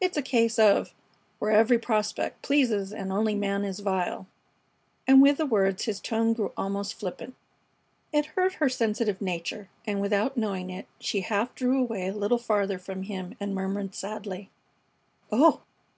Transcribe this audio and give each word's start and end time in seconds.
It's 0.00 0.16
a 0.16 0.22
case 0.22 0.58
of 0.58 0.92
'Where 1.38 1.52
every 1.52 1.78
prospect 1.78 2.42
pleases 2.42 2.92
and 2.92 3.12
only 3.12 3.36
man 3.36 3.62
is 3.62 3.78
vile.'" 3.78 4.26
And 5.06 5.22
with 5.22 5.36
the 5.36 5.46
words 5.46 5.84
his 5.84 6.00
tone 6.00 6.32
grew 6.32 6.50
almost 6.56 6.94
flippant. 6.94 7.36
It 8.12 8.26
hurt 8.34 8.54
her 8.54 8.68
sensitive 8.68 9.20
nature, 9.22 9.68
and 9.86 10.00
without 10.00 10.36
knowing 10.36 10.68
it 10.68 10.88
she 10.98 11.20
half 11.20 11.54
drew 11.54 11.80
away 11.80 12.08
a 12.08 12.12
little 12.12 12.38
farther 12.38 12.76
from 12.80 13.04
him 13.04 13.36
and 13.38 13.54
murmured, 13.54 13.94
sadly: 13.94 14.50
"Oh!" 15.30 15.60